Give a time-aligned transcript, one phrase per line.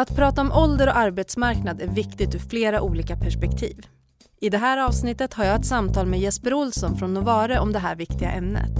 [0.00, 3.86] Att prata om ålder och arbetsmarknad är viktigt ur flera olika perspektiv.
[4.40, 7.78] I det här avsnittet har jag ett samtal med Jesper Olsson från Novare om det
[7.78, 8.72] här viktiga ämnet.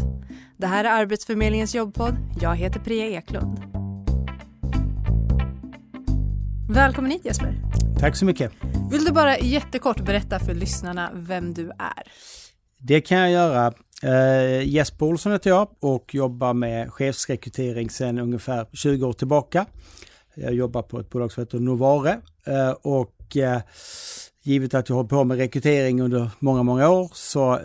[0.56, 2.17] Det här är Arbetsförmedlingens jobbpodd.
[2.41, 3.61] Jag heter Priya Eklund.
[6.70, 7.55] Välkommen hit Jesper.
[7.98, 8.52] Tack så mycket.
[8.91, 12.12] Vill du bara jättekort berätta för lyssnarna vem du är?
[12.79, 13.73] Det kan jag göra.
[14.05, 19.66] Uh, Jesper Olsson heter jag och jobbar med chefsrekrytering sedan ungefär 20 år tillbaka.
[20.41, 23.59] Jag jobbar på ett bolag som heter Novare uh, och uh,
[24.42, 27.60] givet att jag har på med rekrytering under många, många år så,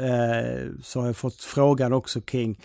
[0.83, 2.59] så har jag fått frågan också kring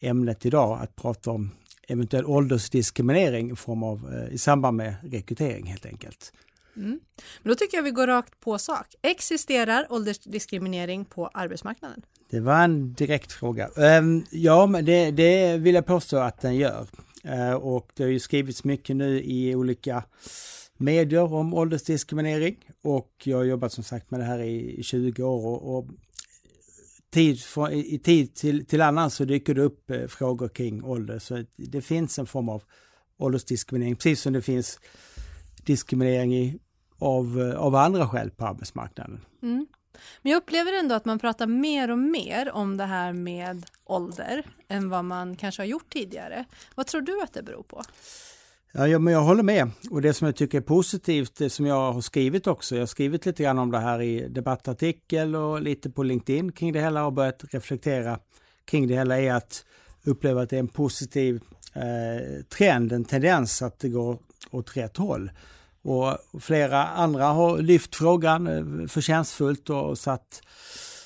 [0.00, 1.50] ämnet idag, att prata om
[1.88, 6.32] eventuell åldersdiskriminering i, form av, i samband med rekrytering helt enkelt.
[6.76, 7.00] Mm.
[7.42, 8.86] Men då tycker jag vi går rakt på sak.
[9.02, 12.02] Existerar åldersdiskriminering på arbetsmarknaden?
[12.30, 13.68] Det var en direkt fråga.
[13.76, 16.86] Ehm, ja, men det, det vill jag påstå att den gör.
[17.22, 20.04] Eh, och det har ju skrivits mycket nu i olika
[20.76, 25.46] medier om åldersdiskriminering och jag har jobbat som sagt med det här i 20 år
[25.46, 25.86] och, och
[27.10, 31.18] tid för, i tid till, till annan så dyker det upp eh, frågor kring ålder.
[31.18, 32.62] Så det finns en form av
[33.18, 34.80] åldersdiskriminering, precis som det finns
[35.64, 36.58] diskriminering i,
[36.98, 39.20] av, eh, av andra skäl på arbetsmarknaden.
[39.42, 39.66] Mm.
[40.22, 44.44] Men jag upplever ändå att man pratar mer och mer om det här med ålder
[44.68, 46.44] än vad man kanske har gjort tidigare.
[46.74, 47.82] Vad tror du att det beror på?
[48.72, 49.70] Ja, men jag håller med.
[49.90, 52.86] Och det som jag tycker är positivt, det som jag har skrivit också, jag har
[52.86, 57.06] skrivit lite grann om det här i debattartikel och lite på LinkedIn kring det hela
[57.06, 58.18] och börjat reflektera
[58.64, 59.64] kring det hela är att
[60.04, 61.40] uppleva att det är en positiv
[61.74, 64.18] eh, trend, en tendens att det går
[64.50, 65.30] åt rätt håll.
[65.82, 70.42] Och flera andra har lyft frågan eh, förtjänstfullt och satt,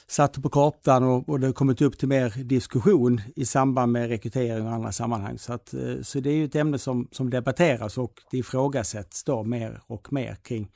[0.07, 4.09] satt på kartan och, och det har kommit upp till mer diskussion i samband med
[4.09, 5.39] rekrytering och andra sammanhang.
[5.39, 9.25] Så, att, eh, så det är ju ett ämne som, som debatteras och det ifrågasätts
[9.25, 10.71] då mer och mer kring,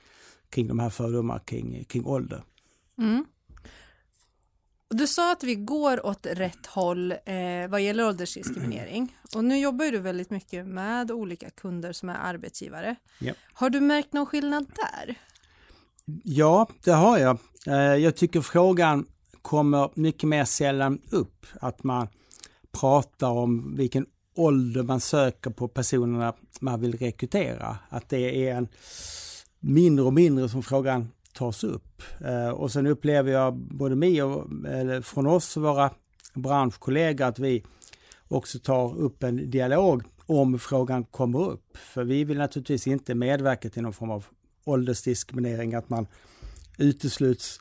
[0.51, 2.43] kring de här fördomar kring, kring ålder.
[2.99, 3.25] Mm.
[4.91, 9.17] Du sa att vi går åt rätt håll eh, vad gäller åldersdiskriminering.
[9.35, 12.97] Och nu jobbar du väldigt mycket med olika kunder som är arbetsgivare.
[13.19, 13.33] Ja.
[13.53, 15.15] Har du märkt någon skillnad där?
[16.25, 17.39] Ja, det har jag.
[17.67, 19.07] Eh, jag tycker frågan
[19.43, 21.47] kommer mycket mer sällan upp.
[21.61, 22.09] Att man
[22.73, 27.79] pratar om vilken ålder man söker på personerna man vill rekrytera.
[27.89, 28.69] Att det är en
[29.61, 31.09] mindre och mindre som frågan
[31.39, 32.03] tas upp.
[32.25, 35.91] Eh, och sen upplever jag både mig och eller från oss och våra
[36.35, 37.65] branschkollegor att vi
[38.29, 41.77] också tar upp en dialog om frågan kommer upp.
[41.77, 44.27] För vi vill naturligtvis inte medverka till någon form av
[44.65, 46.07] åldersdiskriminering, att man
[46.79, 47.61] utesluts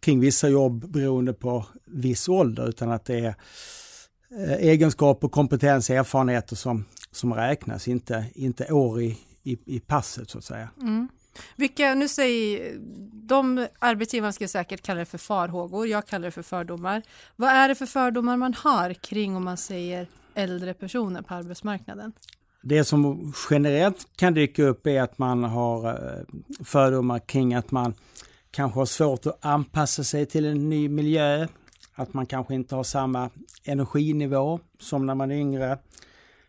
[0.00, 3.34] kring vissa jobb beroende på viss ålder, utan att det är
[4.38, 10.38] eh, egenskaper, kompetens, erfarenheter som, som räknas, inte, inte år i, i, i passet så
[10.38, 10.68] att säga.
[10.80, 11.08] Mm.
[11.56, 12.76] Vilka, nu säger
[13.12, 17.02] de arbetsgivarna ska säkert kalla det för farhågor, jag kallar det för fördomar.
[17.36, 22.12] Vad är det för fördomar man har kring om man säger äldre personer på arbetsmarknaden?
[22.62, 26.24] Det som generellt kan dyka upp är att man har eh,
[26.64, 27.94] fördomar kring att man
[28.50, 31.46] kanske har svårt att anpassa sig till en ny miljö,
[31.94, 33.30] att man kanske inte har samma
[33.64, 35.78] energinivå som när man är yngre,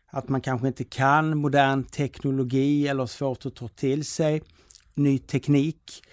[0.09, 4.41] att man kanske inte kan modern teknologi eller svårt att ta till sig
[5.03, 6.03] ny teknik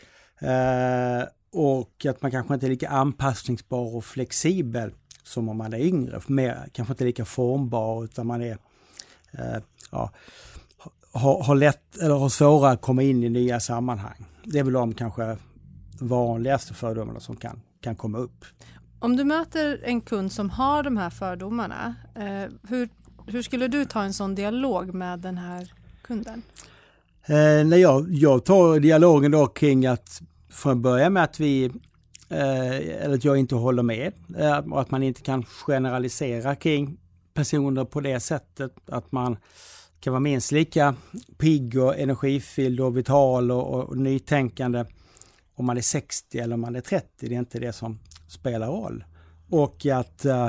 [0.40, 5.78] eh, och att man kanske inte är lika anpassningsbar och flexibel som om man är
[5.78, 6.20] yngre.
[6.26, 8.58] Mer, kanske inte lika formbar utan man är
[9.32, 10.10] eh, ja,
[11.12, 14.24] har, har lätt eller har svårare att komma in i nya sammanhang.
[14.44, 15.36] Det är väl de kanske
[16.00, 18.44] vanligaste fördomarna som kan, kan komma upp.
[18.98, 22.88] Om du möter en kund som har de här fördomarna, eh, hur,
[23.26, 25.72] hur skulle du ta en sån dialog med den här
[26.02, 26.42] kunden?
[27.28, 31.64] Eh, när jag, jag tar dialogen då kring att från början med att vi
[32.28, 36.98] eh, eller att jag inte håller med eh, och att man inte kan generalisera kring
[37.34, 39.36] personer på det sättet att man
[40.00, 40.94] kan vara minst lika
[41.38, 44.84] pigg och energifylld och vital och, och, och nytänkande
[45.54, 47.06] om man är 60 eller om man är 30.
[47.18, 47.98] Det är inte det som
[48.28, 49.04] spelar roll.
[49.50, 50.46] Och att eh,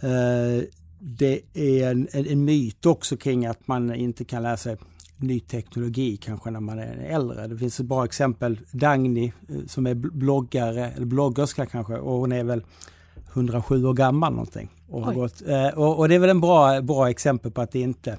[0.00, 0.62] eh
[1.04, 4.76] det är en, en, en, myt också kring att man inte kan lära sig
[5.22, 7.46] ny teknologi kanske när man är äldre.
[7.46, 12.32] Det finns ett bra exempel, Dagny eh, som är bloggare, eller bloggerska kanske, och hon
[12.32, 12.62] är väl
[13.32, 14.70] 107 år gammal någonting.
[14.88, 17.72] Och, har gått, eh, och, och, det är väl en bra, bra exempel på att
[17.72, 18.18] det inte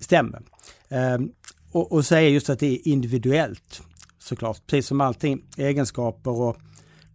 [0.00, 0.42] stämmer.
[0.88, 1.32] Ehm,
[1.72, 3.82] och, och så är just att det är individuellt
[4.18, 6.56] såklart, precis som allting, egenskaper och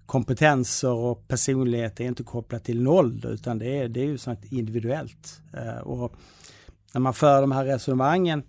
[0.05, 4.17] kompetenser och personlighet är inte kopplat till en ålder utan det är, det är ju
[4.17, 5.41] sånt individuellt.
[5.53, 6.13] Eh, och
[6.93, 8.43] när man för de här resonemangen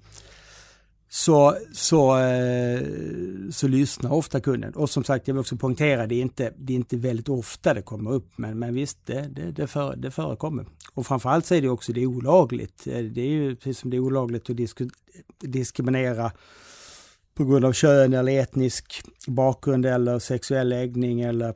[1.09, 2.83] så, så, eh,
[3.51, 4.75] så lyssnar ofta kunden.
[4.75, 7.75] Och som sagt, jag vill också poängtera, det är inte, det är inte väldigt ofta
[7.75, 10.67] det kommer upp, men, men visst, det, det, det, för, det förekommer.
[10.95, 12.87] Och framförallt så är det också det är olagligt.
[12.87, 14.79] Eh, det är ju precis som det är olagligt att disk,
[15.39, 16.33] diskriminera
[17.35, 21.55] på grund av kön eller etnisk bakgrund eller sexuell läggning eller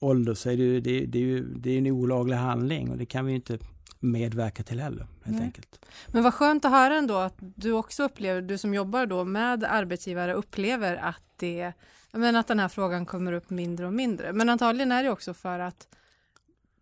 [0.00, 2.98] ålder så är det ju, det, det är ju det är en olaglig handling och
[2.98, 3.58] det kan vi inte
[4.02, 5.06] medverka till heller.
[5.24, 5.86] Helt enkelt.
[6.08, 9.64] Men vad skönt att höra ändå att du också upplever, du som jobbar då med
[9.64, 11.72] arbetsgivare upplever att det
[12.12, 14.32] men att den här frågan kommer upp mindre och mindre.
[14.32, 15.88] Men antagligen är det också för att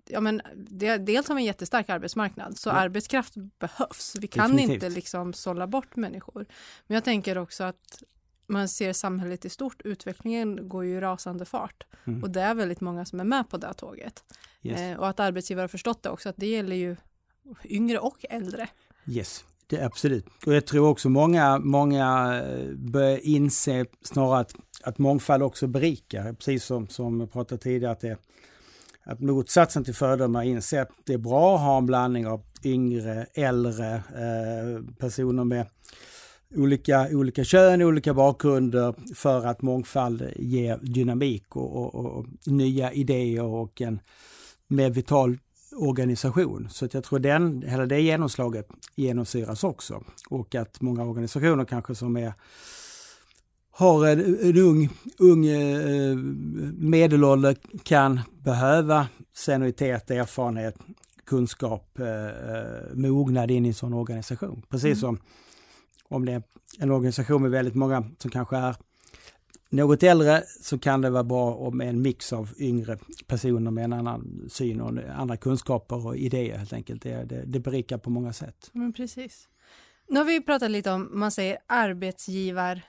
[0.09, 2.73] ja, men det, dels har vi en jättestark arbetsmarknad så ja.
[2.73, 4.17] arbetskraft behövs.
[4.21, 4.75] Vi kan Definitivt.
[4.75, 6.47] inte liksom sålla bort människor.
[6.87, 8.03] Men jag tänker också att
[8.47, 12.23] man ser samhället i stort, utvecklingen går ju i rasande fart mm.
[12.23, 14.25] och det är väldigt många som är med på det tåget.
[14.63, 14.81] Yes.
[14.81, 16.97] Eh, och att arbetsgivare har förstått det också, att det gäller ju
[17.65, 18.69] yngre och äldre.
[19.07, 20.27] Yes, det är absolut.
[20.47, 26.33] Och jag tror också många, många eh, börjar inse snarare att, att mångfald också berikar,
[26.33, 28.19] precis som, som jag pratade tidigare, att, det,
[29.05, 33.27] att motsatsen till fördomar inser att det är bra att ha en blandning av yngre,
[33.35, 35.67] äldre eh, personer med
[36.57, 43.45] olika, olika kön, olika bakgrunder för att mångfald ger dynamik och, och, och nya idéer
[43.45, 44.01] och en
[44.69, 45.39] mer vital
[45.77, 46.69] organisation.
[46.71, 50.03] Så att jag tror den, hela det genomslaget genomsyras också.
[50.29, 52.33] Och att många organisationer kanske som är
[53.71, 54.89] har en, en ung,
[55.19, 56.17] ung eh,
[56.77, 60.77] medelålder kan behöva senioritet, erfarenhet,
[61.25, 64.63] kunskap, eh, eh mognad in i en sån organisation.
[64.69, 64.97] Precis mm.
[64.97, 65.19] som
[66.09, 66.43] om det är
[66.79, 68.77] en organisation med väldigt många som kanske är
[69.71, 73.93] något äldre så kan det vara bra om en mix av yngre personer med en
[73.93, 77.03] annan syn och andra kunskaper och idéer helt enkelt.
[77.03, 78.71] Det, det, det berikar på många sätt.
[78.73, 79.49] Men precis.
[80.09, 82.83] Nu har vi pratat lite om, man säger arbetsgivar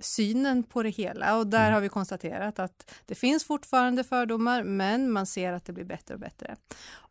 [0.00, 1.74] synen på det hela och där mm.
[1.74, 6.14] har vi konstaterat att det finns fortfarande fördomar men man ser att det blir bättre
[6.14, 6.56] och bättre.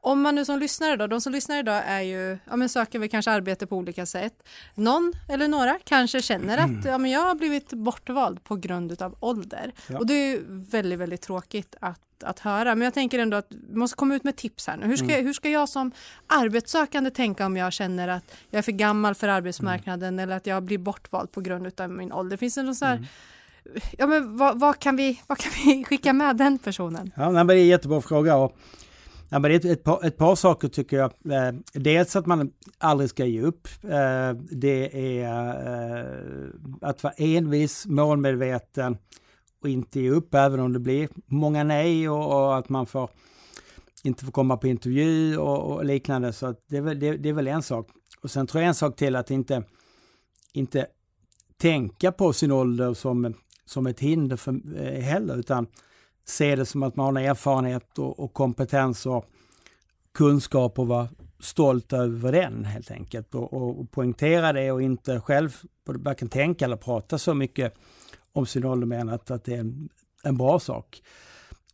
[0.06, 3.00] Om man nu som lyssnare då, de som lyssnar idag är ju, ja men söker
[3.00, 4.44] vi kanske arbete på olika sätt.
[4.76, 6.82] Någon eller några kanske känner att mm.
[6.86, 9.98] ja, men jag har blivit bortvald på grund av ålder ja.
[9.98, 12.76] och det är väldigt, väldigt tråkigt att att höra.
[12.76, 14.86] Men jag tänker ändå att vi måste komma ut med tips här nu.
[14.86, 15.26] Hur ska, mm.
[15.26, 15.92] hur ska jag som
[16.28, 20.24] arbetssökande tänka om jag känner att jag är för gammal för arbetsmarknaden mm.
[20.24, 22.38] eller att jag blir bortvald på grund av min ålder?
[22.38, 23.06] Finns det någon så här, mm.
[23.98, 27.12] Ja, men vad, vad, kan vi, vad kan vi skicka med den personen?
[27.16, 28.36] Ja, det är en jättebra fråga.
[28.36, 28.58] Och,
[29.36, 31.12] ja, men ett, ett, par, ett par saker tycker jag.
[31.32, 33.68] Eh, dels att man aldrig ska ge upp.
[33.84, 35.30] Eh, det är
[36.00, 36.50] eh,
[36.82, 38.98] att vara envis, målmedveten
[39.62, 43.10] och inte ge upp även om det blir många nej och, och att man får
[44.04, 46.34] inte får komma på intervju och, och liknande.
[46.34, 47.90] Så det är, väl, det, det, är väl en sak.
[48.22, 49.64] Och sen tror jag en sak till att inte,
[50.54, 50.88] inte
[51.58, 53.34] tänka på sin ålder som,
[53.66, 55.68] som ett hinder för, eh, heller, utan
[56.26, 59.26] se det som att man har en erfarenhet och, och kompetens och
[60.14, 61.08] kunskap och vara
[61.40, 63.36] stolt över den helt enkelt.
[63.36, 67.74] Och, och, och poängtera det och inte själv varken tänka eller prata så mycket
[68.34, 69.90] om sin ålder menat att det är en,
[70.24, 71.02] en bra sak.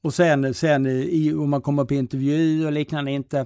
[0.02, 3.46] Och sen, sen i, om man kommer på intervju och liknande, inte,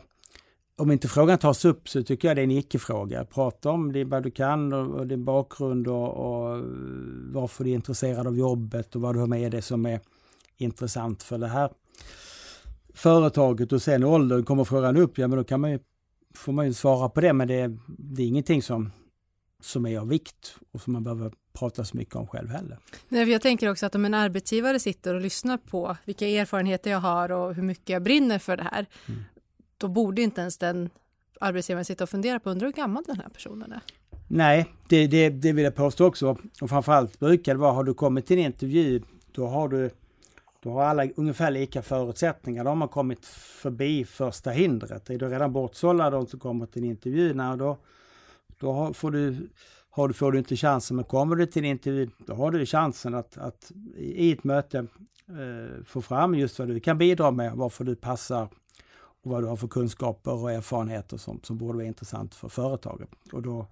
[0.77, 3.25] om inte frågan tas upp så tycker jag det är en icke-fråga.
[3.25, 6.61] Prata om det, vad du kan och, och din bakgrund och, och,
[7.33, 9.99] varför du är intresserad av jobbet och vad du har med dig som är
[10.57, 11.69] intressant för det här
[12.93, 15.79] företaget och sen åldern kommer frågan upp, ja men då kan man ju,
[16.35, 18.91] får man ju svara på det men det, det är ingenting som,
[19.61, 22.77] som är av vikt och som man behöver prata så mycket om själv heller.
[23.09, 26.99] Nej, jag tänker också att om en arbetsgivare sitter och lyssnar på vilka erfarenheter jag
[26.99, 29.23] har och hur mycket jag brinner för det här, mm.
[29.77, 30.89] då borde inte ens den
[31.39, 33.81] arbetsgivaren sitta och fundera på, undrar hur gammal den här personen är?
[34.27, 36.37] Nej, det, det, det vill jag påstå också.
[36.61, 39.89] Och framförallt brukar det vara, har du kommit till en intervju, då har du
[40.65, 42.63] då har alla ungefär lika förutsättningar.
[42.63, 45.09] Då har man kommit förbi första hindret.
[45.09, 47.77] Är du redan bortsållad de som kommer till intervjuerna, då,
[48.59, 49.49] då får du
[49.89, 52.65] har du, får du inte chansen, men kommer du till en intervju, då har du
[52.65, 54.77] chansen att, att i ett möte
[55.27, 58.47] eh, få fram just vad du kan bidra med, varför du passar
[58.97, 63.09] och vad du har för kunskaper och erfarenheter som, som borde vara intressant för företaget.
[63.31, 63.67] Och då,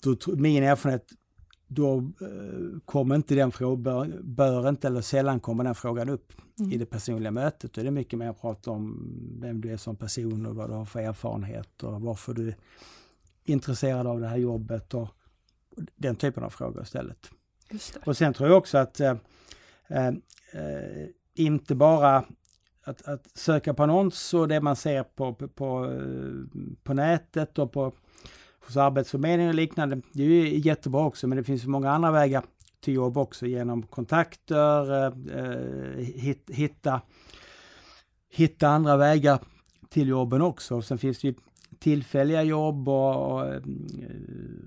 [0.00, 1.06] då min erfarenhet,
[1.74, 6.32] då eh, kommer inte den frågan, bör, bör, inte eller sällan kommer den frågan upp
[6.58, 6.72] mm.
[6.72, 7.76] i det personliga mötet.
[7.76, 10.70] Och det är mycket mer att prata om vem du är som person och vad
[10.70, 12.54] du har för erfarenhet och varför du
[13.44, 15.08] intresserad av det här jobbet och
[15.96, 17.30] den typen av frågor istället.
[18.06, 19.16] Och sen tror jag också att eh,
[19.88, 20.14] eh,
[21.34, 22.24] inte bara
[22.84, 27.58] att, att, söka på annons och det man ser på, på, på, eh, på nätet
[27.58, 27.92] och på
[28.66, 30.00] hos Arbetsförmedlingen och liknande.
[30.12, 32.42] Det är ju jättebra också men det finns många andra vägar
[32.80, 37.00] till jobb också genom kontakter, eh, eh hitta,
[38.30, 39.38] hitta andra vägar
[39.88, 40.82] till jobben också.
[40.82, 41.34] Sen finns det ju
[41.78, 43.62] tillfälliga jobb och, och eh,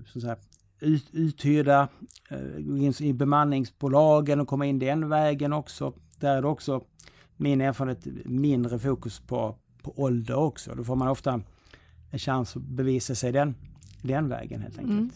[0.06, 0.36] så att säga,
[0.80, 1.88] ut, uthyrda,
[2.30, 5.92] eh, gå in i bemanningsbolagen och komma in den vägen också.
[6.20, 6.84] Där är det också
[7.36, 10.74] min erfarenhet mindre fokus på, på ålder också.
[10.74, 11.40] Då får man ofta
[12.10, 13.54] en chans att bevisa sig den,
[14.06, 14.90] den vägen helt enkelt.
[14.90, 15.10] Mm.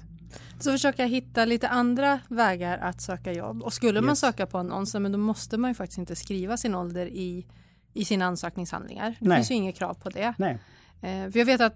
[0.58, 3.62] Så försöka hitta lite andra vägar att söka jobb.
[3.62, 4.06] Och skulle yes.
[4.06, 7.46] man söka på annonser, men då måste man ju faktiskt inte skriva sin ålder i,
[7.92, 9.14] i sina ansökningshandlingar.
[9.20, 9.38] Det Nej.
[9.38, 10.34] finns ju inget krav på det.
[10.38, 10.58] Nej.
[11.00, 11.74] Eh, för jag vet att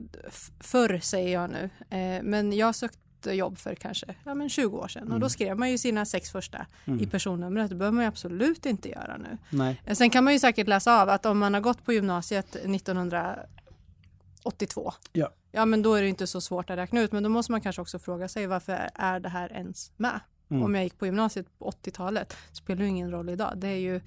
[0.61, 4.89] förr säger jag nu, eh, men jag sökte jobb för kanske ja, men 20 år
[4.89, 5.13] sedan mm.
[5.13, 5.31] och då mm.
[5.31, 7.01] skrev man ju sina sex första mm.
[7.01, 7.71] i personnumret.
[7.71, 9.39] Det behöver man ju absolut inte göra nu.
[9.51, 9.81] Nej.
[9.85, 12.57] Eh, sen kan man ju säkert läsa av att om man har gått på gymnasiet
[12.57, 15.31] 1982 ja.
[15.55, 17.61] Ja men då är det inte så svårt att räkna ut men då måste man
[17.61, 20.21] kanske också fråga sig varför är det här ens med?
[20.51, 20.63] Mm.
[20.63, 23.53] Om jag gick på gymnasiet på 80-talet spelar det ingen roll idag.
[23.57, 24.01] Det är ju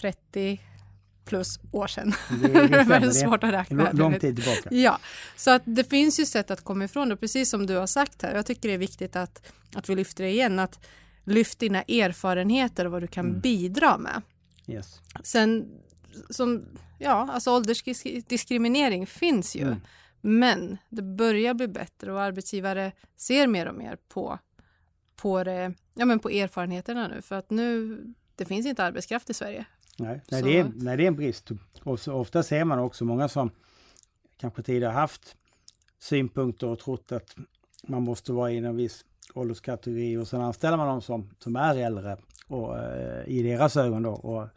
[0.00, 0.60] 30
[1.24, 2.12] plus år sedan.
[2.42, 3.92] Det, det, det är svårt att räkna.
[3.92, 4.74] Lång tid tillbaka.
[4.74, 4.98] Ja,
[5.36, 8.22] så att det finns ju sätt att komma ifrån det, precis som du har sagt
[8.22, 8.34] här.
[8.34, 10.86] Jag tycker det är viktigt att, att vi lyfter det igen, att
[11.24, 13.40] lyft dina erfarenheter och vad du kan mm.
[13.40, 14.22] bidra med.
[14.66, 15.00] Yes.
[15.22, 15.68] Sen,
[16.30, 16.64] som,
[16.98, 19.80] ja, alltså åldersdiskriminering finns ju, mm.
[20.20, 24.38] Men det börjar bli bättre och arbetsgivare ser mer och mer på,
[25.16, 27.98] på, det, ja, men på erfarenheterna nu, för att nu
[28.36, 29.66] det finns inte arbetskraft i Sverige
[29.98, 31.48] Nej, nej, det, är, nej det är en brist.
[31.82, 33.50] Och så, ofta ser man också många som
[34.40, 35.36] kanske tidigare haft
[35.98, 37.36] synpunkter och trott att
[37.82, 41.76] man måste vara i en viss ålderskategori och sen anställer man dem som, som är
[41.76, 44.48] äldre och, eh, i deras ögon då och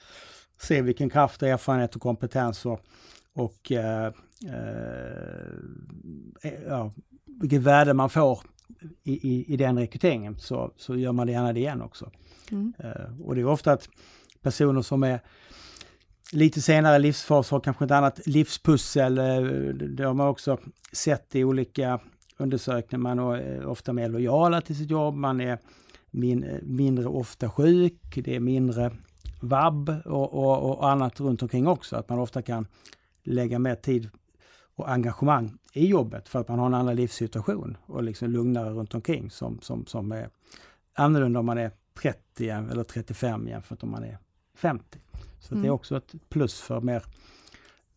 [0.62, 2.86] ser vilken kraft, erfarenhet och kompetens och,
[3.34, 4.14] och eh,
[6.44, 6.92] eh, ja,
[7.26, 8.40] vilket värde man får
[9.04, 12.12] i, i, i den rekryteringen så, så gör man det gärna det igen också.
[12.52, 12.74] Mm.
[12.80, 13.90] Eh, och det är ofta att
[14.42, 15.20] personer som är
[16.32, 19.18] lite senare livsfas har kanske ett annat livspussel.
[19.18, 19.42] Eh,
[19.74, 20.58] det har man också
[20.92, 22.00] sett i olika
[22.38, 23.04] undersökningar.
[23.04, 25.60] Man är ofta mer lojala till sitt jobb, man är
[26.12, 28.92] min, mindre ofta sjuk, det är mindre
[29.42, 31.96] vab och, och, och, annat runt omkring också.
[31.96, 32.68] Att man ofta kan
[33.24, 34.10] lägga mer tid
[34.76, 38.94] och engagemang i jobbet för att man har en annan livssituation och liksom lugnare runt
[38.94, 40.30] omkring som, som, som är
[40.94, 44.18] annorlunda om man är 30 eller 35 jämfört om man är
[44.56, 45.00] 50.
[45.40, 45.62] Så mm.
[45.62, 45.76] det är mm.
[45.76, 47.04] också ett plus för mer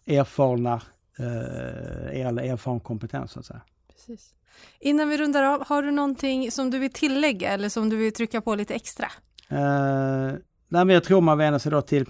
[0.07, 0.83] erfarna,
[1.19, 3.61] eh, erfaren kompetens så att säga.
[3.93, 4.35] Precis.
[4.81, 8.13] Innan vi rundar av, har du någonting som du vill tillägga eller som du vill
[8.13, 9.07] trycka på lite extra?
[9.49, 10.33] Eh,
[10.69, 12.07] nej men jag tror man vänder sig då till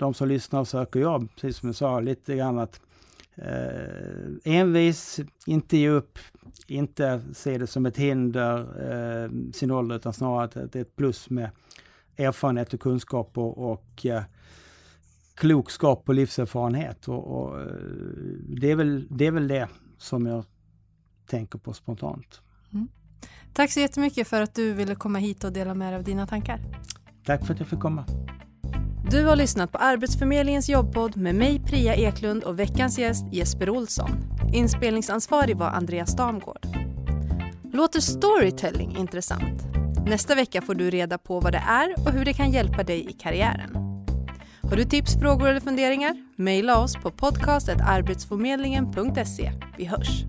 [0.00, 2.80] de som lyssnar och söker jobb, precis som jag sa lite grann att
[3.34, 6.18] eh, envis, inte ge upp,
[6.66, 10.96] inte se det som ett hinder, eh, sin ålder, utan snarare att det är ett
[10.96, 11.50] plus med
[12.16, 14.22] erfarenhet och kunskap och, och eh,
[15.34, 17.08] klokskap och livserfarenhet.
[17.08, 17.66] Och, och, eh,
[18.48, 20.44] det, är väl, det är väl det som jag
[21.26, 22.40] tänker på spontant.
[22.72, 22.88] Mm.
[23.52, 26.26] Tack så jättemycket för att du ville komma hit och dela med dig av dina
[26.26, 26.60] tankar.
[27.24, 28.04] Tack för att jag fick komma.
[29.10, 34.10] Du har lyssnat på Arbetsförmedlingens jobbpodd med mig Priya Eklund och veckans gäst Jesper Olsson.
[34.52, 36.66] Inspelningsansvarig var Andreas Damgård.
[37.72, 39.62] Låter storytelling intressant?
[40.06, 43.10] Nästa vecka får du reda på vad det är och hur det kan hjälpa dig
[43.10, 43.76] i karriären.
[44.62, 46.16] Har du tips, frågor eller funderingar?
[46.36, 49.52] Maila oss på podcastetarbetsförmedlingen.se.
[49.78, 50.24] Vi hörs!